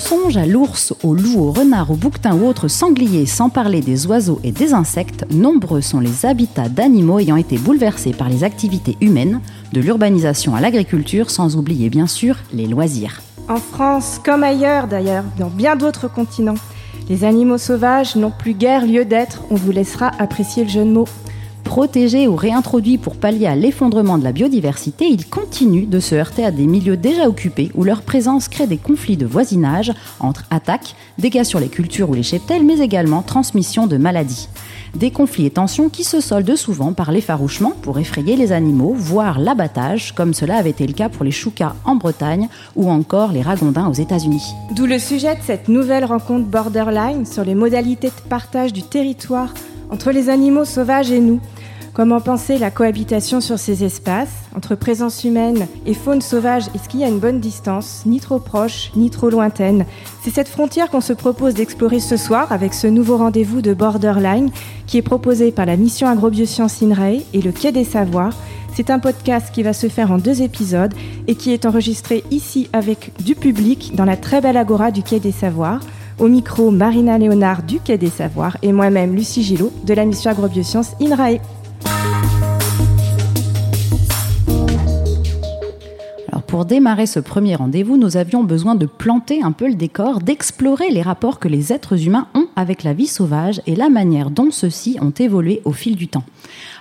[0.00, 4.06] songe à l'ours, au loup, au renard, au bouquetin ou autres sangliers, sans parler des
[4.06, 8.96] oiseaux et des insectes, nombreux sont les habitats d'animaux ayant été bouleversés par les activités
[9.00, 9.40] humaines,
[9.72, 13.20] de l'urbanisation à l'agriculture, sans oublier bien sûr les loisirs.
[13.48, 16.54] En France, comme ailleurs d'ailleurs, dans bien d'autres continents,
[17.08, 20.90] les animaux sauvages n'ont plus guère lieu d'être, on vous laissera apprécier le jeu de
[20.90, 21.08] mots.
[21.70, 26.44] Protégés ou réintroduits pour pallier à l'effondrement de la biodiversité, ils continuent de se heurter
[26.44, 30.96] à des milieux déjà occupés où leur présence crée des conflits de voisinage entre attaques,
[31.18, 34.48] dégâts sur les cultures ou les cheptels, mais également transmission de maladies.
[34.96, 39.38] Des conflits et tensions qui se soldent souvent par l'effarouchement pour effrayer les animaux, voire
[39.38, 43.42] l'abattage, comme cela avait été le cas pour les choucas en Bretagne ou encore les
[43.42, 44.42] ragondins aux États-Unis.
[44.74, 49.54] D'où le sujet de cette nouvelle rencontre Borderline sur les modalités de partage du territoire
[49.90, 51.40] entre les animaux sauvages et nous.
[51.92, 57.00] Comment penser la cohabitation sur ces espaces, entre présence humaine et faune sauvage Est-ce qu'il
[57.00, 59.84] y a une bonne distance, ni trop proche, ni trop lointaine?
[60.22, 64.50] C'est cette frontière qu'on se propose d'explorer ce soir avec ce nouveau rendez-vous de Borderline
[64.86, 68.34] qui est proposé par la mission Agrobiosciences INRAE et le Quai des Savoirs.
[68.72, 70.94] C'est un podcast qui va se faire en deux épisodes
[71.26, 75.18] et qui est enregistré ici avec du public dans la très belle agora du Quai
[75.18, 75.80] des Savoirs.
[76.20, 80.30] Au micro, Marina Léonard du Quai des Savoirs et moi-même, Lucie Gillot, de la mission
[80.30, 81.40] Agrobiosciences INRAE.
[86.50, 90.90] Pour démarrer ce premier rendez-vous, nous avions besoin de planter un peu le décor, d'explorer
[90.90, 94.50] les rapports que les êtres humains ont avec la vie sauvage et la manière dont
[94.50, 96.24] ceux-ci ont évolué au fil du temps.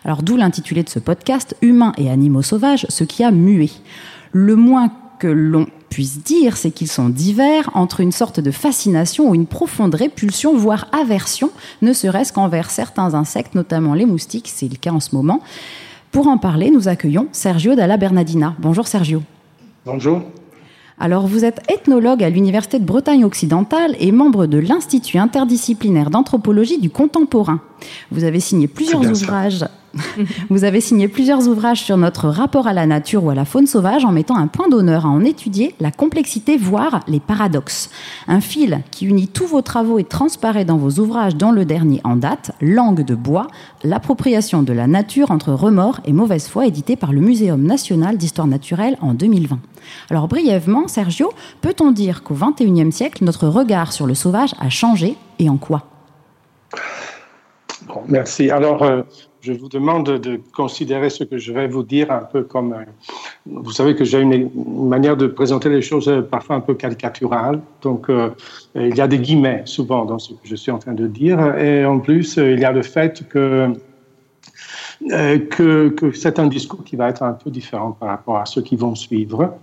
[0.04, 3.70] Alors d'où l'intitulé de ce podcast, Humains et animaux sauvages, ce qui a mué.
[4.32, 9.30] Le moins que l'on puisse dire, c'est qu'ils sont divers entre une sorte de fascination
[9.30, 11.52] ou une profonde répulsion, voire aversion,
[11.84, 15.42] ne serait-ce qu'envers certains insectes, notamment les moustiques, c'est le cas en ce moment.
[16.12, 18.56] Pour en parler, nous accueillons Sergio Dalla Bernardina.
[18.58, 19.22] Bonjour Sergio.
[19.86, 20.22] Bonjour.
[21.00, 26.80] Alors, vous êtes ethnologue à l'Université de Bretagne occidentale et membre de l'Institut interdisciplinaire d'anthropologie
[26.80, 27.62] du contemporain.
[28.12, 29.66] Vous avez signé plusieurs ouvrages.
[30.50, 33.68] vous avez signé plusieurs ouvrages sur notre rapport à la nature ou à la faune
[33.68, 37.90] sauvage en mettant un point d'honneur à en étudier la complexité, voire les paradoxes.
[38.28, 42.02] Un fil qui unit tous vos travaux et transparaît dans vos ouvrages, dont le dernier
[42.04, 43.48] en date, Langue de bois,
[43.84, 48.48] l'appropriation de la nature entre remords et mauvaise foi, édité par le Muséum national d'histoire
[48.48, 49.60] naturelle en 2020.
[50.10, 55.16] Alors brièvement, Sergio, peut-on dire qu'au XXIe siècle, notre regard sur le sauvage a changé
[55.40, 55.86] et en quoi?
[58.08, 58.50] Merci.
[58.50, 59.02] Alors, euh,
[59.42, 62.74] je vous demande de considérer ce que je vais vous dire un peu comme...
[62.74, 62.84] Euh,
[63.46, 64.50] vous savez que j'ai une,
[64.88, 67.60] manière de présenter les choses euh, parfois un peu caricaturale.
[67.82, 68.08] Donc,
[68.76, 71.58] il y a des guillemets souvent dans ce que je suis en train de dire.
[71.58, 73.74] Et en plus, il y a le fait que,
[75.10, 78.76] que c'est un discours qui va être un peu différent par rapport à ceux qui
[78.76, 79.58] vont suivre.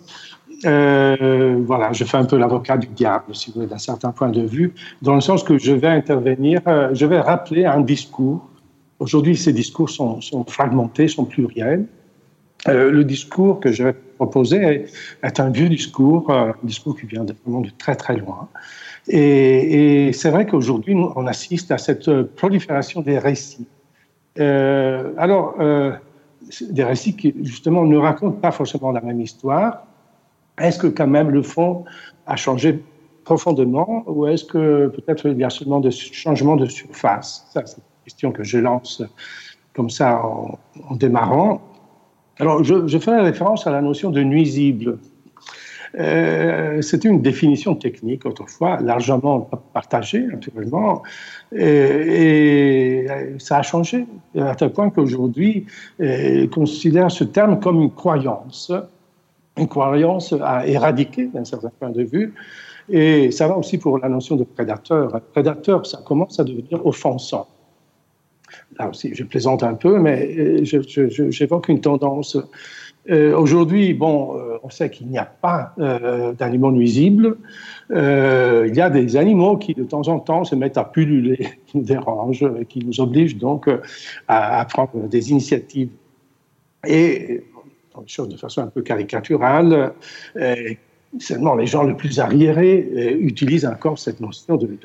[0.66, 4.30] Euh, voilà, je fais un peu l'avocat du diable, si vous voulez, d'un certain point
[4.30, 8.48] de vue, dans le sens que je vais intervenir, euh, je vais rappeler un discours.
[8.98, 11.86] Aujourd'hui, ces discours sont, fragmentés, sont pluriels.
[12.68, 14.88] Euh, le discours que je vais proposer
[15.22, 18.48] est, un vieux discours, un discours qui vient de, vraiment de très très loin.
[19.08, 23.68] Et c'est vrai qu'aujourd'hui, on assiste à cette prolifération des récits.
[24.36, 25.54] alors,
[26.70, 29.86] des récits qui, justement, ne racontent pas forcément la même histoire,
[30.60, 31.84] est-ce que quand même le fond
[32.26, 32.82] a changé
[33.24, 37.46] profondément ou est-ce que peut-être il y a seulement des changements de surface?
[37.52, 39.02] C'est une question que je lance
[39.74, 41.60] comme ça en, démarrant.
[42.38, 44.98] Alors, je, je, fais référence à la notion de nuisible.
[45.98, 51.02] Euh, C'était une définition technique autrefois, largement partagée, naturellement,
[51.54, 53.06] et,
[53.38, 54.06] ça a changé
[54.38, 55.66] à tel point qu'aujourd'hui,
[56.00, 58.72] on considère ce terme comme une croyance
[59.56, 62.34] une croyance à éradiquer d'un certain point de vue.
[62.88, 65.20] Et ça va aussi pour la notion de prédateur.
[65.32, 67.48] Prédateur, ça commence à devenir offensant.
[68.78, 72.36] Là aussi, je plaisante un peu, mais j'évoque une tendance.
[73.10, 77.36] Euh, Aujourd'hui, bon, euh, on sait qu'il n'y a pas euh, d'animaux nuisibles.
[77.92, 81.38] Euh, il y a des animaux qui, de temps en temps, se mettent à pulluler,
[81.66, 83.68] qui nous dérangent, qui nous obligent donc
[84.28, 85.90] à, à prendre des initiatives.
[86.86, 87.44] Et
[88.00, 89.92] les choses de façon un peu caricaturale.
[90.36, 90.54] Euh,
[91.18, 94.76] seulement, les gens les plus arriérés euh, utilisent encore cette notion de,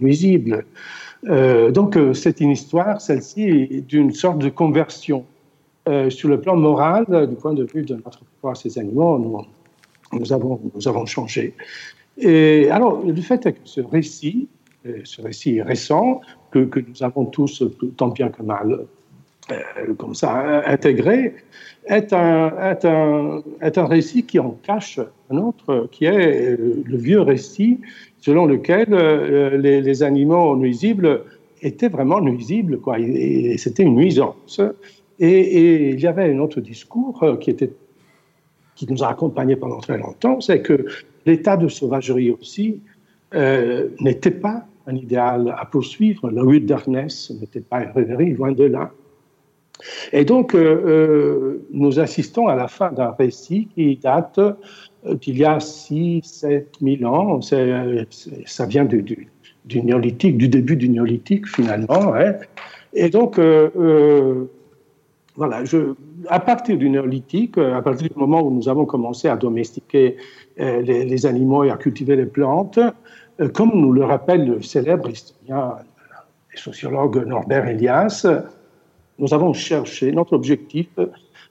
[0.00, 0.64] nuisible.
[1.28, 5.24] Euh, donc, c'est une histoire, celle-ci, d'une sorte de conversion.
[6.10, 9.40] sur le plan moral, du point de vue de notre rapport à ces animaux, nous,
[10.18, 11.54] nous, avons, nous avons changé.
[12.18, 14.48] Et alors, le fait est que ce récit,
[15.04, 17.62] ce récit récent, que, que nous avons tous,
[17.96, 18.86] tant bien que mal,
[19.96, 21.34] comme ça, intégré,
[21.86, 25.00] est un, est, un, est un récit qui en cache
[25.30, 27.80] un autre, qui est le vieux récit
[28.20, 28.88] selon lequel
[29.60, 31.22] les, les animaux nuisibles
[31.62, 34.60] étaient vraiment nuisibles, quoi, et, c'était une nuisance.
[35.18, 37.70] Et, il y avait un autre discours qui était
[38.78, 40.86] qui nous a accompagnés pendant très longtemps, c'est que
[41.26, 42.80] l'état de sauvagerie aussi
[43.34, 46.30] euh, n'était pas un idéal à poursuivre.
[46.30, 48.92] La rue d'Arnès n'était pas une rêverie, loin de là.
[50.12, 54.40] Et donc, euh, euh, nous assistons à la fin d'un récit qui date
[55.04, 57.40] d'il y a 6, 7 000 ans.
[57.40, 59.28] ça vient du,
[59.64, 62.14] du, néolithique, du début du néolithique, finalement.
[62.94, 63.38] Et donc,
[65.38, 65.62] voilà,
[66.26, 70.16] à partir du néolithique, euh, à partir du moment où nous avons commencé à domestiquer
[70.58, 72.80] euh, les, animaux et à cultiver les plantes,
[73.40, 75.76] euh, comme nous le rappelle le célèbre historien
[76.52, 78.26] et sociologue Norbert Elias,
[79.18, 80.88] nous avons cherché, notre objectif,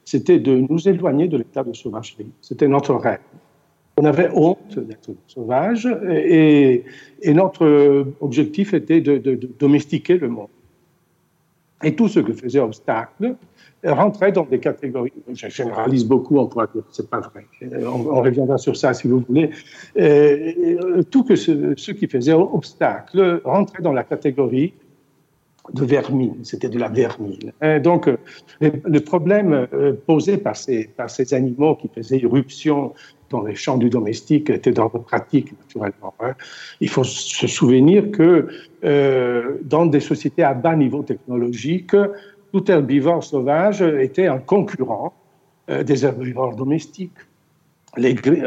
[0.05, 2.31] c'était de nous éloigner de l'état de sauvagerie.
[2.41, 3.19] C'était notre rêve.
[3.97, 6.83] On avait honte d'être sauvage et,
[7.25, 9.17] notre objectif était de,
[9.59, 10.49] domestiquer le monde.
[11.83, 13.35] Et tout ce que faisait obstacle,
[13.83, 17.45] rentrait dans des catégories, je généralise beaucoup, on pourra dire que ce n'est pas vrai,
[17.85, 19.51] on, reviendra sur ça si vous voulez,
[19.99, 24.73] euh, tout ce, qui faisait obstacle rentrait dans la catégorie
[25.73, 27.51] de vermine, c'était de la vermine.
[27.83, 28.09] donc,
[28.61, 32.93] le, problème euh, posé par ces, par ces animaux qui faisaient irruption
[33.29, 36.13] dans les champs du domestique était d'ordre pratique, naturellement.
[36.19, 36.33] Hein.
[36.79, 38.47] Il faut se souvenir que
[38.83, 41.95] euh, dans des sociétés à bas niveau technologique,
[42.53, 45.13] tout herbivore sauvage était un concurrent
[45.69, 47.11] euh, des herbivores domestiques.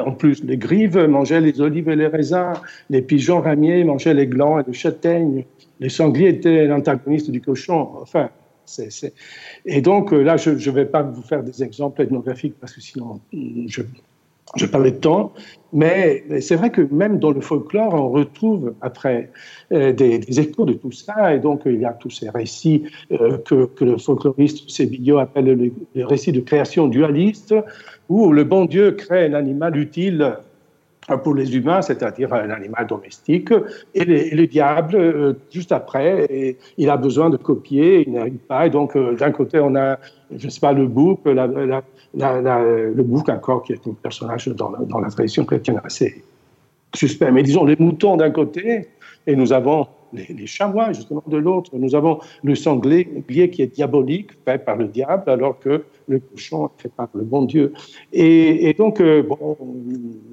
[0.05, 2.53] En plus, les grives mangeaient les olives et les raisins,
[2.89, 5.45] les pigeons ramiers mangeaient les glands et les châtaignes,
[5.81, 7.89] les sangliers étaient l'antagoniste du cochon.
[8.01, 8.31] Enfin,
[8.65, 9.13] c'est,
[9.65, 12.81] Et donc euh, là, je ne vais pas vous faire des exemples ethnographiques parce que
[12.81, 13.83] sinon je
[14.57, 15.33] je parlais de temps,
[15.73, 19.31] mais c'est vrai que même dans le folklore, on retrouve après
[19.73, 23.39] euh, des, échos de tout ça, et donc il y a tous ces récits euh,
[23.39, 27.55] que, le folkloriste Sébillo appelle les, les, récits de création dualiste,
[28.09, 30.37] où le bon Dieu crée un animal utile
[31.25, 33.53] pour les humains, c'est-à-dire un animal domestique,
[33.95, 38.67] et, le diable, euh, juste après, et, il a besoin de copier, il n'arrive pas,
[38.67, 39.99] et donc d'un côté on a,
[40.37, 45.11] je ne sais pas, le bouc, le bouc encore, qui est un personnage dans la
[45.11, 46.23] tradition chrétienne assez
[46.95, 47.31] suspect.
[47.31, 48.89] Mais disons, les moutons d'un côté,
[49.27, 51.71] et nous avons les, les chamois, justement, de l'autre.
[51.75, 53.07] Nous avons le sanglier
[53.51, 57.23] qui est diabolique, fait par le diable, alors que le cochon est fait par le
[57.23, 57.73] bon Dieu.
[58.13, 59.57] Et, donc, euh, bon,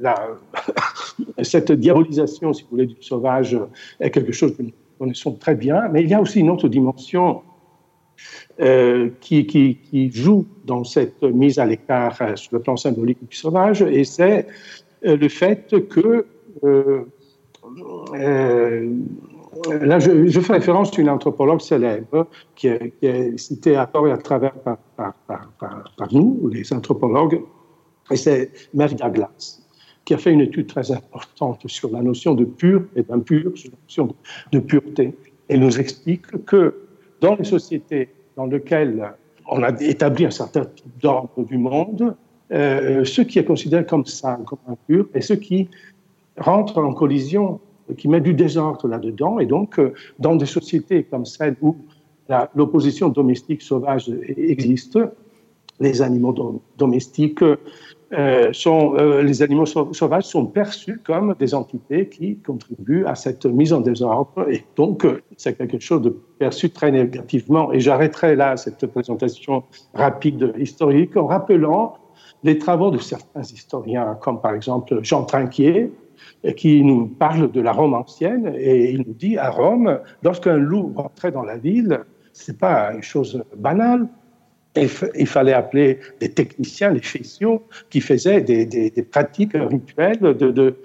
[1.44, 3.58] cette diabolisation, si vous voulez, du sauvage
[4.00, 6.68] est quelque chose que nous connaissons très bien, mais il y a aussi une autre
[6.68, 7.44] dimension
[8.60, 13.84] euh, qui, joue dans cette mise à l'écart euh, sur le plan symbolique du sauvage,
[13.84, 14.48] et c'est
[15.04, 16.26] le fait que
[19.82, 24.18] là, je, fais référence à une anthropologue célèbre qui est, citée à tort et à
[24.18, 25.14] travers par,
[26.12, 27.42] nous, les anthropologues,
[28.12, 29.62] et c'est Mary Douglas,
[30.06, 33.72] qui a fait une étude très importante sur la notion de pur et d'impur, sur
[33.72, 34.16] la notion
[34.52, 35.16] de, pureté,
[35.50, 36.76] et nous explique que
[37.22, 39.14] dans les sociétés dans lequel
[39.50, 42.16] on a établi un certain type d'ordre du monde,
[42.52, 45.70] euh, ce qui est considéré comme ça, comme impur, et ce qui
[46.38, 47.60] rentre en collision,
[47.96, 49.40] qui met du désordre là-dedans.
[49.40, 51.78] Et donc, euh, dans des sociétés comme celle où
[52.56, 55.00] l'opposition domestique sauvage existe,
[55.80, 57.44] les animaux domestiques
[58.14, 63.46] euh, sont, euh, les animaux sauvages sont perçus comme des entités qui contribuent à cette
[63.46, 64.50] mise en désordre.
[64.50, 65.06] Et donc,
[65.38, 67.72] c'est quelque chose de perçu très négativement.
[67.72, 69.64] Et j'arrêterai là cette présentation
[69.94, 71.96] rapide historique en rappelant
[72.44, 75.92] les travaux de certains historiens, comme par exemple Jean Trinquier,
[76.56, 78.54] qui nous parle de la Rome ancienne.
[78.58, 82.02] Et il nous dit à Rome, lorsqu'un loup rentrait dans la ville,
[82.34, 84.08] c'est pas une chose banale
[85.16, 90.76] il fallait appeler des techniciens, les fessiaux, qui faisaient des, pratiques rituelles de,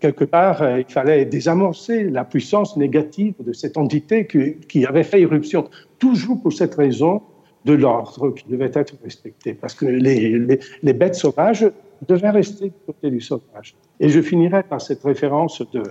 [0.00, 5.20] quelque part, euh, il fallait désamorcer la puissance négative de cette entité qui, avait fait
[5.20, 5.68] irruption,
[5.98, 7.22] toujours pour cette raison
[7.64, 11.70] de l'ordre qui devait être respecté, parce que les, bêtes sauvages
[12.06, 13.74] devaient rester du côté du sauvage.
[13.98, 15.82] Et je finirai par cette référence de,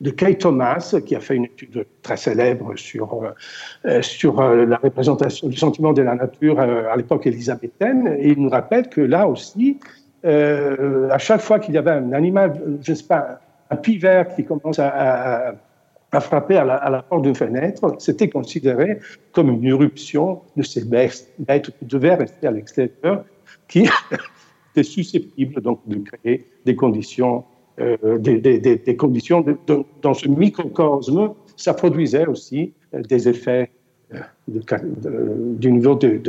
[0.00, 3.34] de Kay Thomas, qui a fait une étude très célèbre sur,
[3.84, 8.16] euh, sur euh, la représentation du sentiment de la nature euh, à l'époque élisabéthaine.
[8.18, 9.78] Et il nous rappelle que là aussi,
[10.24, 13.40] à chaque fois qu'il y avait un animal, je ne sais pas,
[13.70, 15.54] un pivert qui commence à,
[16.12, 19.00] a frappé à la, porte d'une fenêtre, c'était considéré
[19.32, 21.32] comme une éruption de ces bêtes,
[21.78, 23.24] qui devaient rester à l'extérieur,
[23.66, 23.88] qui
[24.72, 27.44] étaient susceptibles donc de créer des conditions,
[27.80, 29.44] euh, des, conditions
[30.02, 33.70] dans ce microcosme, ça produisait aussi euh, des effets
[34.12, 34.18] euh,
[35.56, 36.20] du niveau de,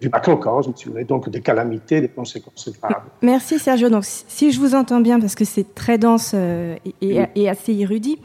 [0.00, 0.72] du macrocosme,
[1.06, 3.02] donc des calamités, des conséquences graves.
[3.22, 3.88] Merci Sergio.
[3.88, 8.18] Donc, si je vous entends bien, parce que c'est très dense et, assez érudit,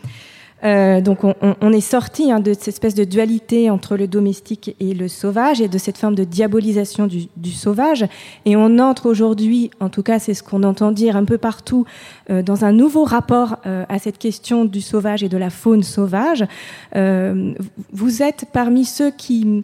[0.63, 4.93] euh, donc on, est sorti hein, de cette espèce de dualité entre le domestique et
[4.93, 8.05] le sauvage et de cette forme de diabolisation du, sauvage.
[8.45, 11.85] Et on entre aujourd'hui, en tout cas c'est ce qu'on entend dire un peu partout,
[12.29, 15.83] euh, dans un nouveau rapport euh, à cette question du sauvage et de la faune
[15.83, 16.45] sauvage.
[16.93, 19.63] vous êtes parmi ceux qui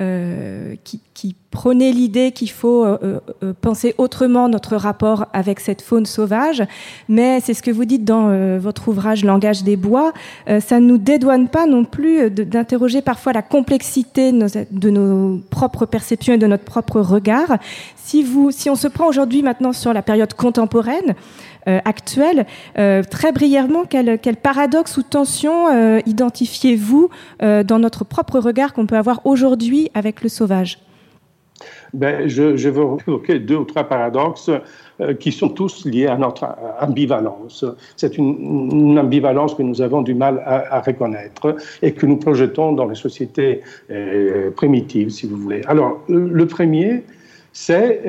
[0.00, 5.80] euh, qui, qui, prônait l'idée qu'il faut euh, euh, penser autrement notre rapport avec cette
[5.80, 6.62] faune sauvage,
[7.08, 10.12] mais c'est ce que vous dites dans votre ouvrage Langage des bois,
[10.46, 15.40] ça ne nous dédouane pas non plus d'interroger parfois la complexité de nos, de nos,
[15.50, 17.56] propres perceptions et de notre propre regard.
[17.96, 21.14] Si, vous, si on se prend aujourd'hui maintenant sur la période contemporaine,
[21.68, 22.46] euh, actuelle.
[22.78, 27.10] Euh, très brièvement, quel, paradoxe ou tension euh, identifiez-vous
[27.40, 30.78] dans notre propre regard qu'on peut avoir aujourd'hui avec le sauvage?
[31.94, 34.50] Ben, je, vais évoquer deux ou trois paradoxes
[35.20, 36.46] qui sont tous liés à notre
[36.80, 37.64] ambivalence.
[37.96, 42.86] C'est une, ambivalence que nous avons du mal à, reconnaître et que nous projetons dans
[42.86, 43.62] les sociétés
[44.56, 45.62] primitives, si vous voulez.
[45.66, 47.04] Alors, le premier,
[47.52, 48.02] c'est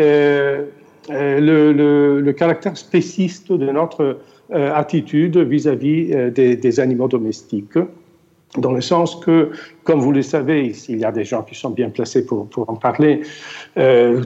[1.12, 4.20] euh, le, caractère spéciste de notre
[4.52, 7.78] euh, attitude vis-à-vis euh, des, animaux domestiques,
[8.58, 9.52] dans le sens que,
[9.84, 12.70] comme vous le savez, il y a des gens qui sont bien placés pour, pour
[12.70, 13.22] en parler,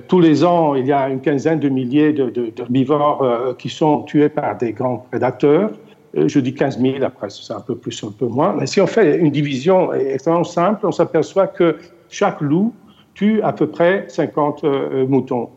[0.08, 4.30] tous les ans, il y a une quinzaine de milliers d'herbivores de, qui sont tués
[4.30, 5.72] par des grands prédateurs.
[6.16, 8.56] Je dis 15 000, après c'est un peu plus, un peu moins.
[8.58, 11.78] Mais si on fait une division extrêmement simple, on s'aperçoit que
[12.10, 12.74] chaque loup
[13.16, 14.64] tue à peu près 50
[15.10, 15.50] moutons.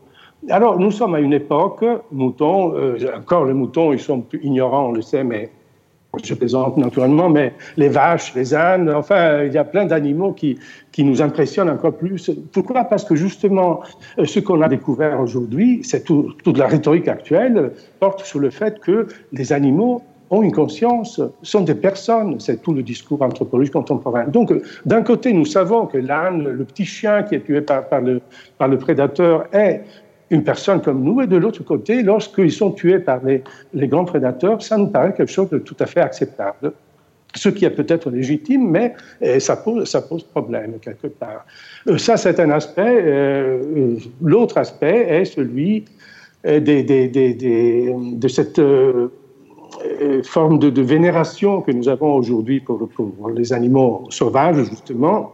[0.49, 4.89] Alors, nous sommes à une époque, moutons, euh, encore les moutons, ils sont plus ignorants,
[4.89, 5.51] on le sait, mais
[6.23, 10.57] je plaisante naturellement, mais les vaches, les ânes, enfin, il y a plein d'animaux qui,
[10.91, 12.31] qui nous impressionnent encore plus.
[12.51, 12.85] Pourquoi?
[12.85, 13.81] Parce que justement,
[14.19, 18.49] euh, ce qu'on a découvert aujourd'hui, c'est tout, toute la rhétorique actuelle, porte sur le
[18.49, 23.73] fait que les animaux ont une conscience, sont des personnes, c'est tout le discours anthropologique
[23.73, 24.25] contemporain.
[24.25, 24.53] Donc,
[24.85, 28.21] d'un côté, nous savons que l'âne, le petit chien qui est tué par, le,
[28.57, 29.83] par le prédateur, est
[30.29, 33.43] une personne comme nous, et de l'autre côté, lorsqu'ils sont tués par les,
[33.87, 36.73] grands prédateurs, ça nous paraît quelque chose de tout à fait acceptable.
[37.35, 39.89] Ce qui est peut-être légitime, mais eh, ça, pose,
[40.31, 41.45] problème quelque part.
[41.87, 43.01] Euh, ça, c'est un aspect.
[43.03, 45.85] Euh, l'autre aspect est celui
[46.43, 48.59] de cette
[49.83, 52.89] euh, forme de, vénération que nous avons aujourd'hui pour
[53.35, 55.33] les animaux sauvages, justement,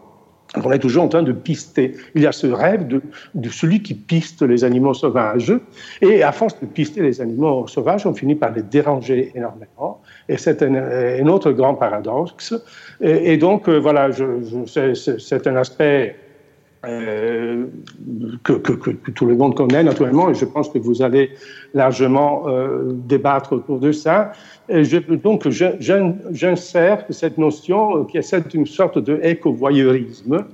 [0.63, 1.95] on est toujours en train de pister.
[2.15, 5.53] Il y a ce rêve de, celui qui piste les animaux sauvages.
[6.01, 10.01] Et à force de pister les animaux sauvages, on finit par les déranger énormément.
[10.29, 12.53] Et c'est un, autre grand paradoxe.
[13.01, 14.09] Et, donc, euh, voilà,
[14.65, 16.15] c'est un aspect
[16.85, 17.67] euh,
[18.43, 18.51] que,
[19.11, 21.31] tout le monde connaît naturellement, et je pense que vous allez
[21.73, 24.33] largement euh, débattre autour de ça.
[24.67, 30.45] Et je, donc, j'insère cette notion euh, qui est celle d'une sorte de éco-voyeurisme.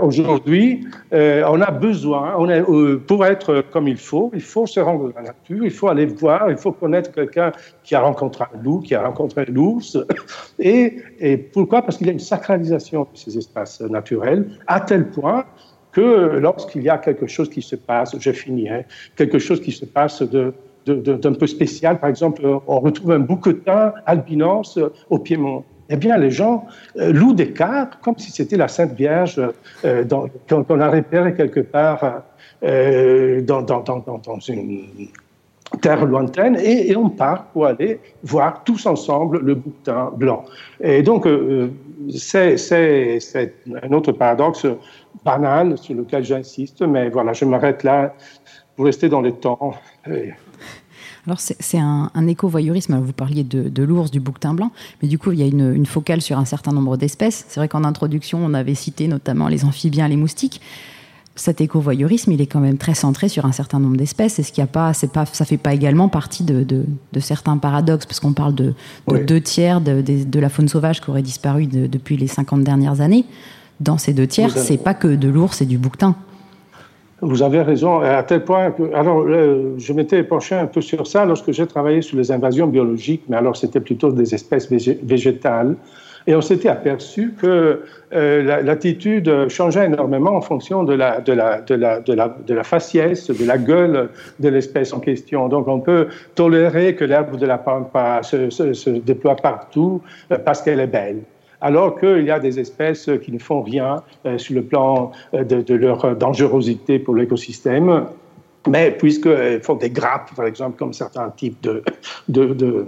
[0.00, 2.62] Aujourd'hui, on a besoin, est,
[3.06, 6.06] pour être comme il faut, il faut se rendre dans la nature, il faut aller
[6.06, 9.98] voir, il faut connaître quelqu'un qui a rencontré un loup, qui a rencontré l'ours.
[10.58, 11.82] Et, et pourquoi?
[11.82, 15.44] Parce qu'il y a une sacralisation de ces espaces naturels, à tel point
[15.92, 18.82] que lorsqu'il y a quelque chose qui se passe, je finis, hein,
[19.16, 20.54] quelque chose qui se passe de,
[20.86, 24.78] d'un peu spécial, par exemple, on retrouve un bouquetin albinos
[25.10, 25.64] au Piémont.
[25.92, 26.64] Eh bien, les gens
[26.96, 29.38] euh, louent des cartes comme si c'était la Sainte Vierge
[29.84, 30.04] euh,
[30.48, 32.22] qu'on a repéré quelque part
[32.64, 33.66] euh, dans,
[34.48, 34.86] une
[35.82, 40.44] terre lointaine et, on part pour aller voir tous ensemble le bouquetin blanc.
[40.80, 41.26] Et donc,
[42.10, 42.56] c'est
[43.82, 44.66] un autre paradoxe
[45.24, 48.14] banal sur lequel j'insiste, mais voilà, je m'arrête là
[48.76, 49.74] pour rester dans le temps.
[51.26, 52.98] Alors c'est un, un éco-voyeurisme.
[52.98, 56.20] Vous parliez de, l'ours, du bouquetin blanc, mais du coup il y a une, focale
[56.20, 57.44] sur un certain nombre d'espèces.
[57.48, 60.60] C'est vrai qu'en introduction on avait cité notamment les amphibiens, les moustiques.
[61.34, 64.38] Cet éco-voyeurisme, il est quand même très centré sur un certain nombre d'espèces.
[64.38, 66.84] Est-ce qu'il y a pas, c'est pas, ça fait pas également partie de,
[67.20, 68.04] certains paradoxes?
[68.04, 68.74] Parce qu'on parle de,
[69.08, 73.24] deux tiers de, la faune sauvage qui aurait disparu depuis les 50 dernières années
[73.80, 76.16] dans ces deux tiers, c'est pas que de l'ours et du bouquetin.
[77.24, 78.92] Vous avez raison, à tel point que.
[78.94, 82.66] Alors, euh, je m'étais penché un peu sur ça lorsque j'ai travaillé sur les invasions
[82.66, 85.76] biologiques, mais alors c'était plutôt des espèces végétales.
[86.26, 92.54] Et on s'était aperçu que euh, l'attitude changeait énormément en fonction de la, de, de,
[92.54, 94.08] la, faciès, de la gueule
[94.40, 95.48] de l'espèce en question.
[95.48, 100.02] Donc on peut tolérer que l'herbe de la pampa se déploie partout
[100.32, 101.22] euh, parce qu'elle est belle
[101.62, 105.62] alors qu'il y a des espèces qui ne font rien euh, sur le plan de,
[105.62, 108.06] de, leur dangerosité pour l'écosystème.
[108.68, 112.86] Mais puisqu'elles font des grappes, par exemple, comme certains types de,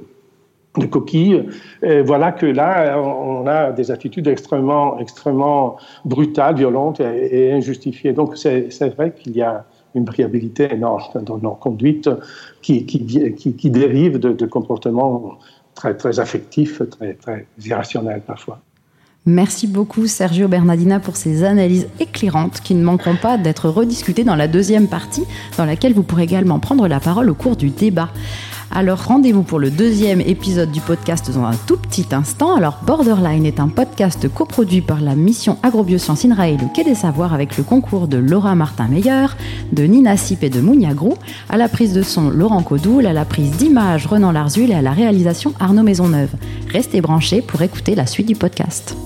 [0.90, 1.48] coquilles.
[2.04, 8.12] Voilà que là, on a des attitudes extrêmement, extrêmement brutales, violentes et, injustifiées.
[8.12, 9.64] Donc, c'est vrai qu'il y a
[9.94, 12.10] une variabilité énorme dans nos conduites
[12.62, 15.38] qui, qui, dérive de, comportements
[15.74, 18.60] très, très affectifs, très, très irrationnels parfois.
[19.26, 24.36] Merci beaucoup Sergio Bernardina pour ces analyses éclairantes qui ne manqueront pas d'être rediscutées dans
[24.36, 25.24] la deuxième partie,
[25.56, 28.10] dans laquelle vous pourrez également prendre la parole au cours du débat.
[28.76, 32.56] Alors rendez-vous pour le deuxième épisode du podcast dans un tout petit instant.
[32.56, 36.96] Alors Borderline est un podcast coproduit par la mission Agrobiosciences INRAE et le Quai des
[36.96, 39.26] Savoirs avec le concours de Laura Martin-Meyer,
[39.70, 41.14] de Nina Sip et de Mounia Grou,
[41.48, 44.82] à la prise de son Laurent Codoul, à la prise d'image Renan Larzul et à
[44.82, 46.32] la réalisation Arnaud Maisonneuve.
[46.68, 48.96] Restez branchés pour écouter la suite du podcast.